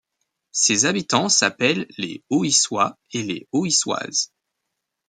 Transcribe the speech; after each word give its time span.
Ses 0.51 0.85
habitants 0.85 1.29
s'appellent 1.29 1.85
les 1.99 2.23
Ohissois 2.31 2.97
et 3.11 3.21
les 3.21 3.47
Ohissoises. 3.51 4.31